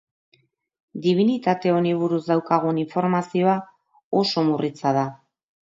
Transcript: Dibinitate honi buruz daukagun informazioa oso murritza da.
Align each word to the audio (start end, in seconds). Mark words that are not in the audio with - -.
Dibinitate 1.03 1.73
honi 1.75 1.93
buruz 2.01 2.21
daukagun 2.31 2.83
informazioa 2.85 3.61
oso 4.23 4.51
murritza 4.51 5.01
da. 5.01 5.11